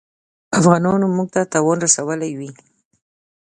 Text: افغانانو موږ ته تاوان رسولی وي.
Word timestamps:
افغانانو 0.59 1.05
موږ 1.15 1.27
ته 1.33 1.41
تاوان 1.53 1.77
رسولی 1.85 2.31
وي. 2.39 2.51